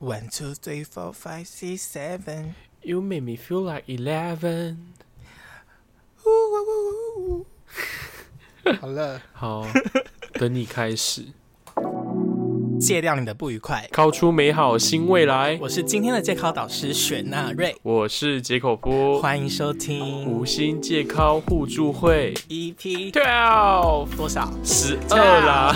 [0.00, 2.54] One two three four five six seven。
[2.82, 4.76] You make me feel like eleven。
[8.80, 9.66] 好了，好，
[10.34, 11.24] 等你开始，
[12.78, 13.88] 戒掉你的不愉快。
[13.90, 15.58] 靠出美好新未来。
[15.60, 24.48] 我是今天的戒考导师雪纳瑞，我是杰口夫，欢迎收听五星戒考互助会 EP twelve 多少？
[24.62, 25.74] 十二啦，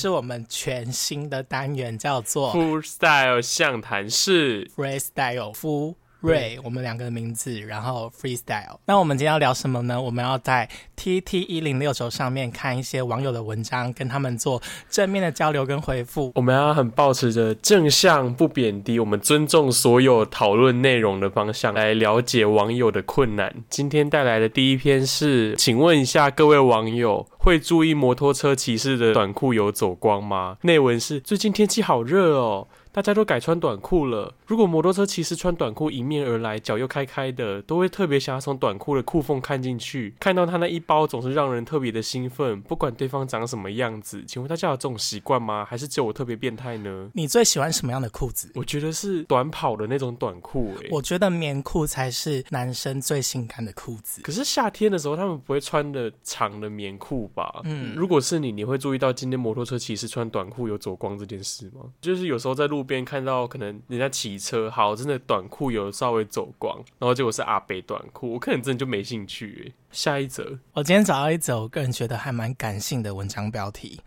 [0.00, 8.76] 是我们全新的单元，叫做 Full Style 相谈室，Freestyle 夫瑞，我们两个的名字，然后 Freestyle。
[8.86, 10.00] 那我们今天要聊什么呢？
[10.00, 14.60] 我们要在 TT 一零六九上面看一些网友的文章，跟他们做
[14.90, 16.32] 正面的交流跟回复。
[16.34, 23.54] 我们要很保持着正向不贬低，我们尊重所有讨论内容的方向来了解网友的困难。
[23.70, 30.58] 今天带来的第一篇是，请问一下各位网友，会注意摩托车骑士的短裤有走光吗？
[30.62, 32.68] 内文是最近天气好热哦。
[32.92, 34.34] 大家都改穿短裤了。
[34.50, 42.60] 如果摩托车骑士穿短裤迎面而来，脚又开开的，都会特别想要从短裤的裤缝看进去，看到他那一包总是让人特别的兴奋。
[42.62, 45.64] 不管对方长什么样子，请问大家有这种习惯吗？
[45.64, 47.08] 还是只有我特别变态呢？
[47.14, 48.50] 你最喜欢什么样的裤子？
[48.56, 54.20] 我觉得是短跑的那种短裤、欸，我觉得棉裤才是男生最性感的裤子。
[54.22, 57.60] 可是夏天的时候，他们不会穿的长的棉裤吧？
[57.62, 61.82] 嗯如果是你，你会注意到今天摩托车骑士穿短裤有走光这件事吗？
[62.00, 74.00] 就是有时候在路边看到，可能人家骑车，好，真的短裤有稍微走光，然后结果是阿北短裤，我可能真的就没兴趣、下一则，我今天找到一则我个人觉得还蛮感性的文章标题。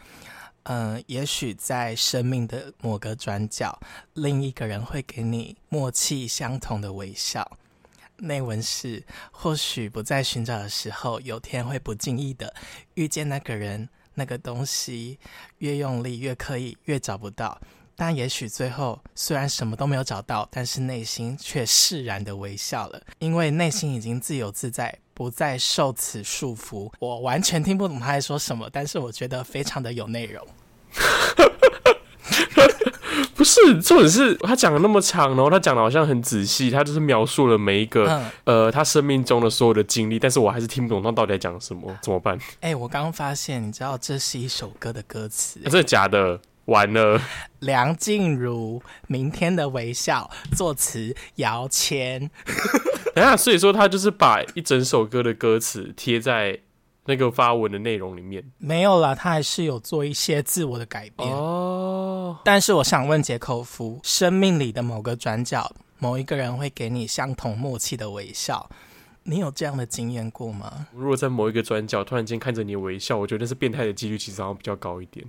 [0.66, 3.78] 嗯、也许在生命的某个转角，
[4.14, 7.58] 另一个人会给你默契相同的微笑。
[8.16, 12.54] 内文是：或许不在寻找的时候，有天会不经意的
[12.94, 15.20] 遇见那个人、那个东西，
[15.58, 17.60] 越用力、越刻意、越找不到。
[18.06, 26.92] 但也许最后虽然什么都没有找到，但是内心却释然的微笑了，因为内心已经自由自在，不再受此束缚。
[27.00, 30.46] 我完全听不懂他在说什么，但是我觉得非常的有内容。
[33.36, 42.38] 不是，重点是他讲的那么长，然后他讲的好像很仔细，他就是描述了每一个、嗯，呃他生命中的所有的经历，但是我还是听不懂他到底在讲什么，怎么办？
[42.60, 46.38] 哎、我刚刚发现，你知道这是一首歌的歌词啊、，真的假的？
[46.66, 47.22] 完了，
[47.60, 52.32] 梁静茹《明天的微笑》，作词姚谦。
[53.14, 56.60] 等下，所以说他就是把一整首歌的歌词贴在
[57.06, 58.44] 那个发文的内容里面。
[58.58, 61.30] 没有啦，他还是有做一些自我的改变。
[61.30, 68.68] 哦，但是我想问杰口夫，生命里的某个转角，某一个人会给你相同默契的微笑，
[69.24, 70.88] 你有这样的经验过吗？
[70.96, 75.24] 如果在某一个转角突然间看着你微笑，我觉得是变态的几率其实好像比较高一点。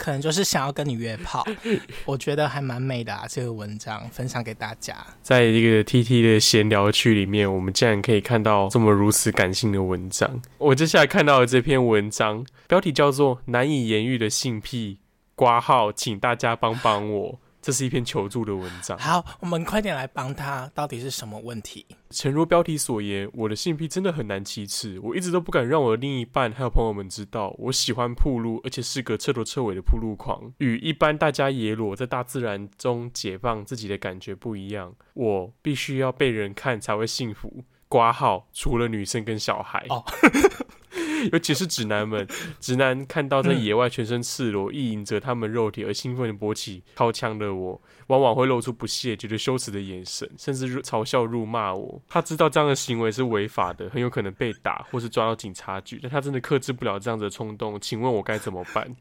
[0.00, 1.46] 可能就是想要跟你约炮，
[2.06, 3.26] 我觉得还蛮美的啊。
[3.28, 4.96] 这个文章分享给大家。
[5.22, 10.40] 在一个 T T 的闲聊区里面，我们竟然可以看到这么如此感性的文章。
[10.56, 15.00] 我接下来看到的这篇文章，标题叫做《难以言喻的性癖》，
[15.34, 17.38] 挂号，请大家帮帮我。
[17.62, 18.96] 这是一篇求助的文章。
[18.98, 21.86] 好，我们快点来帮他，到底是什么问题？
[22.10, 30.52] 诚如标题所言，我的性癖真的很难启齿，我一直都不敢让我的另一半还有朋友们知道，我喜欢铺路，而且是个彻头彻尾的铺路狂。
[30.58, 37.64] 与一般大家野裸在大自然中解放自己的感觉不一样，我必须要被人看才会幸福。
[37.88, 39.84] 挂号，除了女生跟小孩。
[39.88, 40.04] 哦
[41.32, 42.26] 尤其是直男们，
[42.58, 52.00] 直男看到在野外全身赤裸、意淫着他们肉体而兴奋的勃起掏枪的我，往往会露出不屑、觉得羞耻的眼神，甚至嘲笑、辱骂我。
[52.08, 57.78] 他知道这样的行为是违法的，很有可能被打或是抓到警察局，但他真的克制不了这样子的冲动。
[57.80, 58.96] 请问我该怎么办？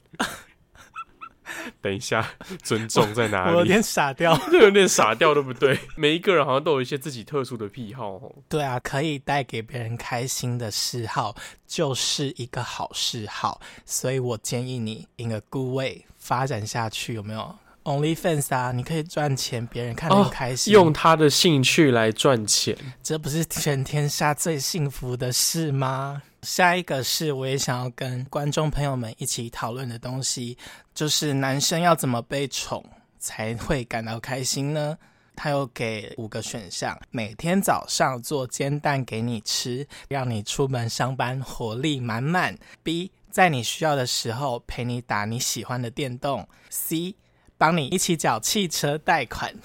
[1.81, 2.27] 等一下，
[2.63, 3.53] 尊重在哪里？
[3.53, 4.37] 我有点傻掉。
[4.51, 5.77] 就有点傻掉，对不对？
[5.95, 8.31] 每一个人好像都有一些自己特殊的癖好哦。
[8.47, 11.35] 对啊，可以带给别人开心的嗜好
[11.67, 26.21] 就是一个好嗜好，所以我建议你 in a good way 发展下去，有没有？OnlyFans 啊，你可以赚钱，别人看得很开心，用他的兴趣来赚钱，这不是全天下最幸福的事吗？
[26.43, 30.57] 下一个是我也想要跟观众朋友们一起讨论的东西，
[30.99, 32.83] 就是男生要怎么被宠
[33.17, 34.97] 才会感到开心呢？
[35.33, 47.15] 他又给五个选项：每天早上做煎蛋给你吃，让你出门上班活力满满；B 在你需要的时候陪你打你喜欢的电动；C
[47.57, 49.55] 帮你一起缴汽车贷款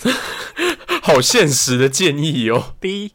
[1.03, 2.77] 好现实的建议哦。
[2.81, 3.11] ；D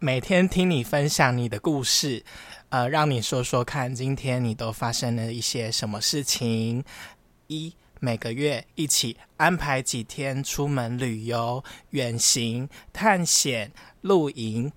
[0.00, 2.24] 每天听你分享你的故事，
[2.70, 6.84] 呃，让你说说看，今天你都发生了一些什么事情？
[7.46, 13.72] 一每个月一起安排几天出门旅游、远行、探险、
[14.02, 14.72] 露营。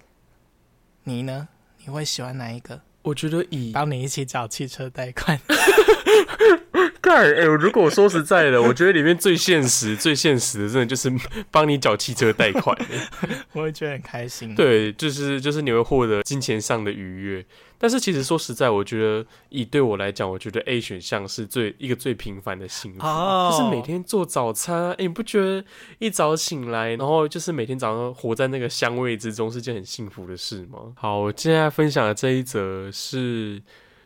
[1.03, 1.49] 你呢？
[1.77, 2.81] 你会喜欢哪一个？
[3.01, 5.39] 我觉得以帮你一起找汽车贷款。
[7.09, 7.43] 干哎！
[7.43, 11.11] 如果说实在的，我觉得里面最现实、最现实的，真的就是
[11.49, 12.77] 帮你缴汽车贷款。
[13.53, 14.53] 我会觉得很开心。
[14.53, 17.43] 对，就是就是你会获得金钱上的愉悦。
[17.79, 24.91] 但是其实说实在，我觉得以对我来讲，我觉得 A 选项是最一个最平凡的幸福，就是每天做早餐。
[24.91, 25.65] 哎，你不觉得
[25.97, 30.93] 一早醒来，然后就是每天早上活在那个香味之中，是件很幸福的事吗？
[30.95, 33.59] 好，我现在分享的这一则是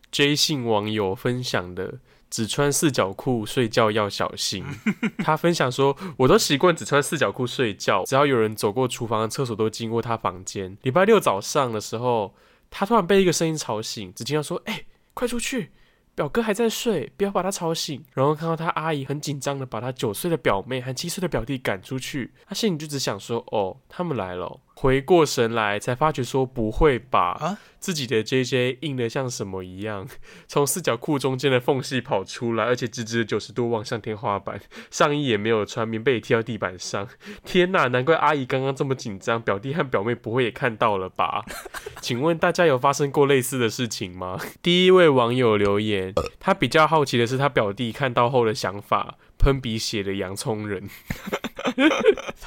[0.09, 1.95] J 姓网友分享的。
[2.33, 4.65] 只穿四角裤睡觉要小心。
[5.23, 10.75] 他分享说：“我都习惯只穿四角裤睡觉，只要有人走过厨房、厕所，都经过他房间。
[10.81, 12.33] 礼拜六早上的时候，
[12.71, 15.73] 他突然被一个声音吵醒，只听到说：‘哎，快出去！’”
[16.15, 18.03] 表哥还在睡，不要把他吵醒。
[18.13, 27.57] 然后看到他阿姨很紧张的把他九岁的表妹和七岁的表弟赶出去，他心里就只想说：“哦，他们来了。”回过神来，才发觉说：“不会吧？
[27.79, 30.07] 自己的 J J 硬的像什么一样，
[30.47, 34.59] 从四角裤中间的缝隙跑出来，而且直直九十度望向天花板，
[34.89, 37.07] 上衣也没有穿，棉被也踢到地板上。
[37.45, 41.45] 天哪，难怪阿姨刚刚这么紧张，表弟和表妹不会也看到了吧？
[42.01, 46.13] 请问大家有发生过类似的事情吗？”第一位网友留言。
[46.39, 49.15] 他比较好奇的是，他表弟看到后的想法。
[49.43, 50.89] 喷鼻血的洋葱人，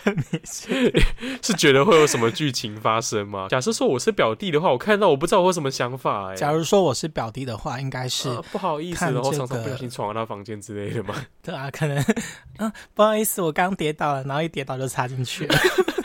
[0.02, 0.90] 喷鼻血
[1.43, 3.48] 是觉得会有什么剧情发生吗？
[3.50, 6.34] 假设说我是表弟的话，我看到我不知道我有什么想法哎。
[6.34, 11.14] 假如说我是表弟的话，应该是不好意思，然后常常不小心闯到他房间之类的吗？
[11.44, 11.98] 对啊，可能
[12.56, 15.54] 啊，不好意思，我刚跌倒了，然后一跌倒就插进去了。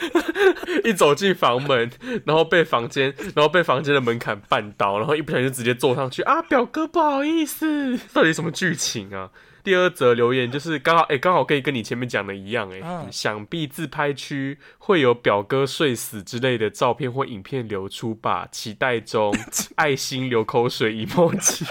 [0.84, 1.90] 一走进房门，
[2.24, 6.42] 然后被房间，然后被房间的门槛绊倒，然后一不小心直接坐上去啊！
[6.42, 9.30] 表哥不好意思， 到底什么剧情啊？
[9.64, 18.48] 第二则留言就是刚好哎，刚好可以跟你前面讲的一样哎，想必自拍区会有表哥睡死之类的照片或影片流出吧？
[18.50, 19.32] 期待中，
[19.76, 21.70] 爱心流口水 emoji。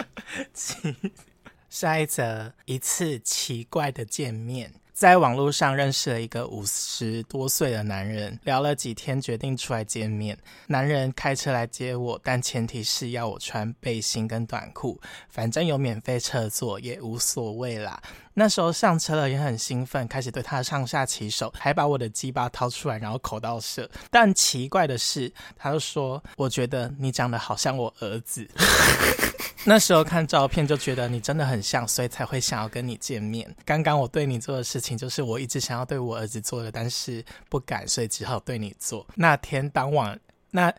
[1.67, 4.73] 下一则，一次奇怪的见面。
[5.01, 10.37] 在网络上认识了一个五十多岁的男人，聊了几天，决定出来见面。
[10.67, 17.99] 男人开车来接我，但前提是要我穿背心跟短裤，反正有免费车坐也无所谓啦。
[18.33, 23.89] 那时候上车了也很兴奋，开始对他上下其手，还把我的鸡巴掏出来，然后口到射。
[24.09, 28.47] 但奇怪的是，他就说：“我觉得你长得好像我儿子。
[29.63, 33.53] ”那时候看照片就觉得你真的很像，所以才会想要跟你见面。
[33.63, 39.05] 刚刚我对你做的事情，就是我一直想要对我儿子做的，但是不敢，所以只好对你做。
[39.13, 40.19] 那天当晚，
[40.49, 40.73] 那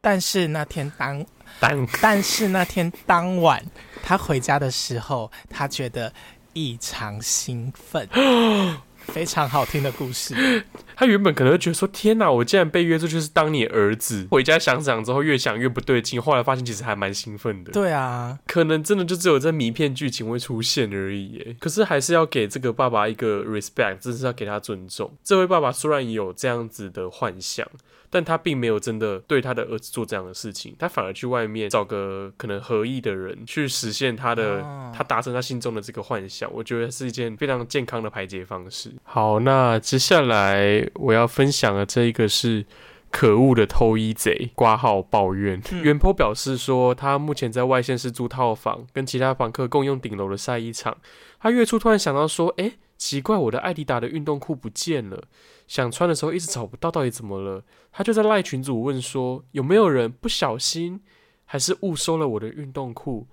[0.00, 1.26] 但是那天当
[1.58, 3.60] 当但是那天当晚，
[4.04, 6.12] 他回家的时候，他觉得
[6.56, 8.08] 异常兴奋。
[9.06, 10.34] 非常好听的故事。
[10.96, 16.20] 他原本可能会觉得说：“天哪，我竟然被约出去是当你儿子。”回家想想之后，越想越不对劲。
[16.20, 17.72] 后来发现其实还蛮兴奋的。
[17.72, 21.56] 对啊，可能真的就只有在迷片剧情会出现而已。
[21.60, 25.12] 可是还是要给这个爸爸一个 respect，真是要给他尊重。
[25.22, 27.66] 这位爸爸虽然有这样子的幻想。
[28.08, 34.62] 但他并没有真的对他的儿子做这样的事情，他反而去外面找个可能合意的人去实现他的，
[34.96, 36.48] 他达成他心中的这个幻想。
[36.54, 38.92] 我觉得是一件非常健康的排解方式。
[39.02, 42.64] 好，那接下来我要分享的这一个是
[43.10, 45.62] 可恶的偷衣贼挂号抱怨。
[45.82, 50.96] 袁坡表示说，他目前在外县市租套房，跟其他房客共用顶楼的晒衣场。
[51.38, 52.72] 他月初突然想到说，哎。
[52.98, 55.22] 奇怪，我的艾迪达的运动裤不见了，
[55.68, 57.62] 想穿的时候一直找不到，到底怎么了？
[57.92, 61.02] 他就在赖群主问说，有没有人不小心
[61.44, 63.26] 还是误收了我的运动裤？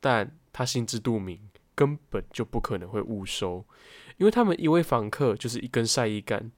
[0.00, 1.36] 但他心知肚明，
[1.74, 3.64] 根本就不可能会误收，
[4.18, 6.52] 因为他们一位房客就是一根晒衣杆。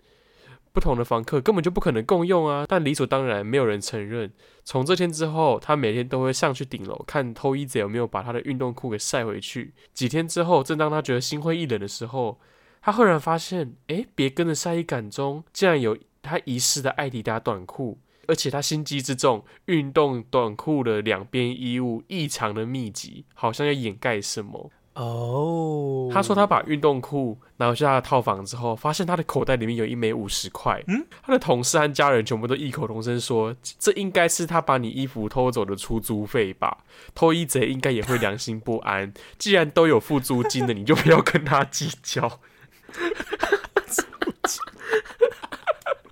[0.73, 2.65] 不同的房客根本就不可能共用啊！
[2.69, 4.33] 但理所当然，没有人承认。
[4.63, 9.75] 从这天之后，他每天都会上去顶楼看偷衣贼有没有把他的运动裤给晒回去。
[9.93, 12.39] 几天之后，正当他觉得心灰意冷的时候，
[12.81, 17.99] 他赫然发现，哎，别根的晒衣杆中竟然有他遗失的艾迪达短裤，
[18.29, 24.71] 而且他心机之重，运动短裤的两边衣物异常的密集，好像要掩盖什么。
[25.01, 30.83] 哦，他说他把运动裤拿回去他的套房之后，发现他的口袋里面有一枚五十块。
[30.89, 36.85] 嗯，他的同事和家人全部都异口同声说，这应该是他把你衣服偷走的出租费吧？
[37.15, 42.39] 偷衣贼应该也会良心不安， 既然都有付租金的，你就不要跟他计较。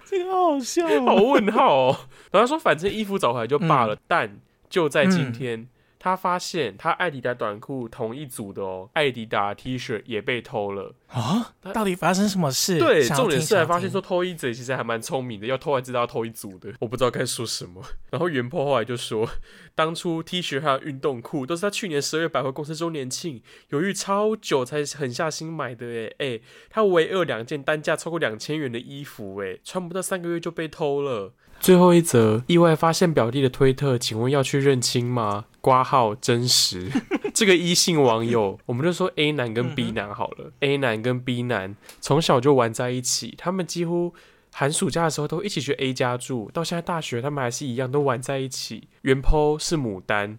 [0.07, 1.97] 这个好笑，哦好问号哦。
[2.30, 4.38] 然后他说，反正衣服找回来就罢了，但。
[4.71, 5.66] 就在今天。
[5.99, 10.95] 他发现他艾迪达短裤同一组的哦，艾迪达 T 恤也被偷了。
[11.08, 11.54] 啊！
[11.72, 12.78] 到底发生什么事？
[12.78, 17.82] 对，重点是还发现说偷衣贼其实还蛮聪明的，要偷还知道要偷一组的，我不知道该说什么。
[18.10, 19.28] 然后元破后来就说，
[19.74, 31.32] 当初 T 恤还有运动裤都是他去年十二月百货公司周年庆犹豫超久才狠下心买的，诶诶，他唯二两件单价超过两千元的衣服，诶，穿不到三个月就被偷了。
[31.60, 35.46] 最后一则意外发现表弟的推特，请问要去认亲吗？
[35.60, 36.88] 挂号真实，
[37.34, 40.52] 这个一姓网友，我们就说 A 男跟 B 男好了。
[40.60, 44.14] A 男跟 B 男从小就玩在一起，他们几乎
[44.52, 48.88] 寒暑假的时候都一起去 A 家住，到现在大学他们还是一样都玩在一起。
[49.02, 50.38] 原 po 是牡丹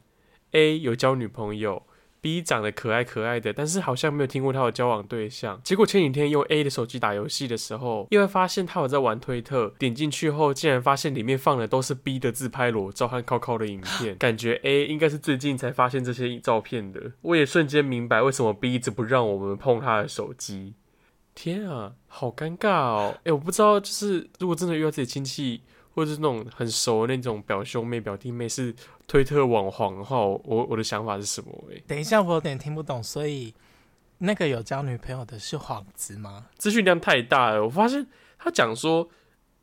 [0.52, 1.84] ，A 有交女朋友。
[2.22, 5.60] B 长得可爱可爱的，但是好像没有听过他有交往对象。
[5.64, 9.74] 结果前几天用 A 的手机打游戏的时候，意外发现他有在玩推特。
[9.80, 14.18] 点进去后，竟然发现里面放的都是 B 的自拍裸照和靠靠的影片。
[14.18, 17.14] 感觉 A 应该是最近才发现这些照片的。
[17.22, 20.74] 我也瞬间明白为什么 B 一直不让我们碰他的手机。
[21.36, 23.16] 天啊，好尴尬哦！
[23.24, 25.62] 哎，我不知道，就是如果真的遇到自己亲戚。
[26.00, 28.74] 或者是那种很熟的那种表兄妹、表弟妹是
[29.06, 31.52] 推特网红的话，我我的想法是什么？
[31.70, 33.04] 哎，等一下，我有点听不懂。
[33.04, 33.54] 所以
[34.20, 36.46] 那个有交女朋友的是幌子吗？
[36.58, 37.66] 资讯量太大了。
[37.66, 39.10] 我发现他讲说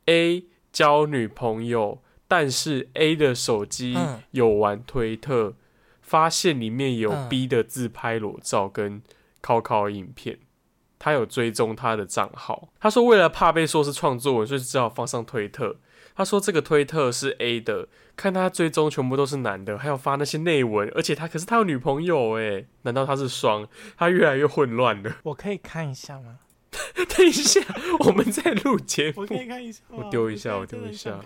[0.05, 3.97] A 交女朋友，但是 A 的手机
[4.33, 5.55] 有玩推特，
[6.03, 9.01] 发现里面有 B 的自拍裸照跟
[9.41, 10.39] 考考影片，
[10.99, 12.69] 他有追踪他的账号。
[12.79, 15.77] 他说为了怕被说是创作文，所以只好放上推特。
[16.17, 23.69] 他说这个推特是 A 的，看他追踪全部都是男的，还有发那些内文，而且他可是他有女朋友哎，难道他是双？
[23.99, 25.19] 他越来越混乱了。
[25.25, 26.39] 我可以看一下吗？
[26.97, 27.61] 等一下，
[28.01, 29.21] 我们在录节目。
[29.23, 29.83] 我可以看一下。
[29.89, 31.21] 我丢一下，我丢一下。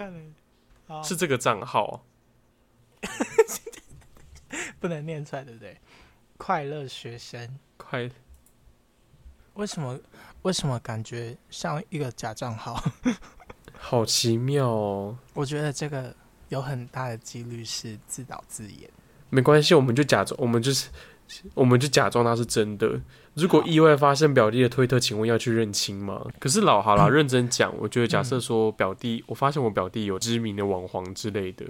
[1.05, 2.05] 是这个账号。
[4.81, 5.79] 不能念出来，对不对？
[6.37, 7.59] 快乐学生。
[7.77, 8.11] 快。
[9.55, 9.99] 为什么？
[10.43, 12.83] 为什么感觉像一个假账号？
[13.91, 15.17] 好奇妙哦！
[15.35, 16.15] 我觉得这个
[16.49, 18.89] 有很大的几率是自导自演。
[19.31, 20.89] 没关系，我们就假装，我们就是，
[21.55, 23.01] 我们就假装它是真的。
[23.35, 26.25] 如果意外发现表弟的推特，请问要去认亲吗？
[26.39, 31.67] 可是老好啦，认真讲，我觉得假设说表弟，我发现我表弟有知名的网黄之类的，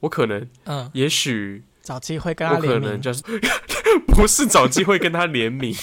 [0.00, 3.22] 我可能，嗯，也许找机会跟他联名，就是
[4.08, 5.74] 不是找机会跟他联名，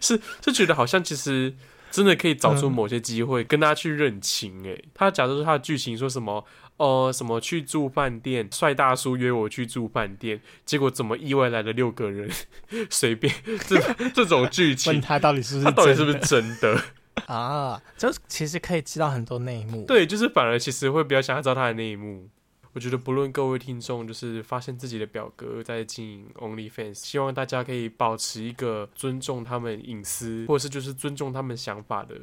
[0.00, 1.54] 是是觉得好像其实。
[1.92, 6.44] 真的可以找出某些机会跟他去认亲哎，他假设说他的剧情说什么，
[6.78, 12.30] 呃，什么去住饭店，帅大叔约我去住饭店，结果怎么意外来了六个人，
[12.88, 13.32] 随便
[13.68, 13.78] 这
[14.14, 16.82] 这种剧情，问他到底是不是他到底是不是真的？
[17.26, 17.80] 啊？
[17.98, 22.26] 就其实可以知道很多内幕，对，就是反而其实会比较想要知道他的内幕。
[22.74, 32.18] 我觉得不论各位听众，就是发现自己的表哥在经营 OnlyFans，希望大家可以保持一个尊重他们隐私，或者是就是尊重他们想法的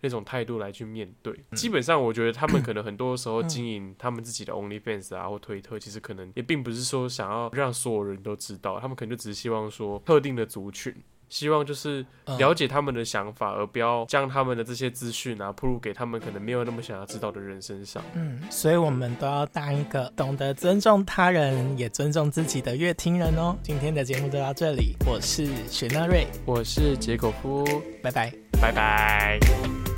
[0.00, 1.38] 那种态度来去面对。
[1.52, 10.94] 基本上，我觉得他们 可能很多时候经营他们自己的 OnlyFans 啊，或推特，其实可能也并不是说想要让所有人都知道，他们可能就只是希望说特定的族群。
[11.30, 12.04] 希望就是
[12.38, 18.02] 了解他们的想法，而不要将他们的这些资讯啊铺露给他们可能没有那么想要知道的人身上。
[18.14, 23.56] 嗯，所以我们都要当一个懂得尊重他人，也尊重自己的乐听人哦。
[23.62, 27.64] 今天的节目就到这里，我是雪纳瑞，我是杰果夫，
[28.02, 29.89] 拜拜，拜拜。